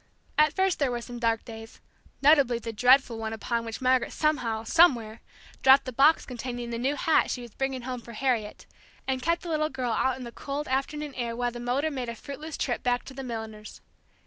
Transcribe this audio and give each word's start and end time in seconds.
At 0.35 0.53
first 0.53 0.79
there 0.79 0.89
were 0.89 0.99
some 0.99 1.19
dark 1.19 1.45
days; 1.45 1.79
notably 2.23 2.57
the 2.57 2.73
dreadful 2.73 3.19
one 3.19 3.33
upon 3.33 3.63
which 3.65 3.81
Margaret 3.81 4.11
somehow 4.11 4.63
somewhere 4.63 5.21
dropped 5.61 5.85
the 5.85 5.93
box 5.93 6.25
containing 6.25 6.71
the 6.71 6.79
new 6.79 6.95
hat 6.95 7.29
she 7.29 7.43
was 7.43 7.53
bringing 7.53 7.83
home 7.83 8.01
for 8.01 8.13
Harriet, 8.13 8.65
and 9.07 9.21
kept 9.21 9.43
the 9.43 9.49
little 9.49 9.69
girl 9.69 9.91
out 9.91 10.17
in 10.17 10.23
the 10.23 10.31
cold 10.31 10.67
afternoon 10.67 11.13
air 11.13 11.35
while 11.35 11.51
the 11.51 11.59
motor 11.59 11.91
made 11.91 12.09
a 12.09 12.15
fruitless 12.15 12.57
trip 12.57 12.81
back 12.81 13.03
to 13.03 13.13
the 13.13 13.21
milliner's. 13.21 13.79